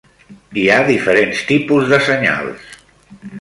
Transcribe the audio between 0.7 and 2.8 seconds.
diferents tipus de senyals.